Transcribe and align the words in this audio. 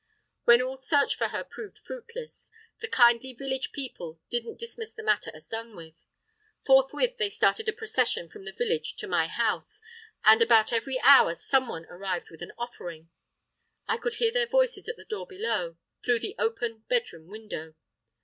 When 0.45 0.63
all 0.63 0.77
search 0.79 1.15
for 1.15 1.27
her 1.27 1.43
proved 1.43 1.77
fruitless, 1.77 2.49
the 2.79 2.87
kindly 2.87 3.33
village 3.33 3.71
people 3.71 4.19
didn't 4.31 4.57
dismiss 4.57 4.95
the 4.95 5.03
matter 5.03 5.29
as 5.35 5.49
done 5.49 5.75
with. 5.75 5.93
Forthwith 6.65 7.17
there 7.17 7.29
started 7.29 7.69
a 7.69 7.71
procession 7.71 8.27
from 8.27 8.45
the 8.45 8.51
village 8.51 8.95
to 8.95 9.05
my 9.07 9.27
house, 9.27 9.79
and 10.23 10.41
about 10.41 10.73
every 10.73 10.99
hour 11.01 11.35
someone 11.35 11.85
arrived 11.85 12.31
with 12.31 12.41
an 12.41 12.51
offering. 12.57 13.11
I 13.87 13.97
could 13.97 14.15
hear 14.15 14.31
their 14.31 14.47
voices 14.47 14.89
at 14.89 14.95
the 14.97 15.05
door 15.05 15.27
below, 15.27 15.77
through 16.03 16.21
the 16.21 16.33
open 16.39 16.79
bedroom 16.89 17.27
window. 17.27 17.75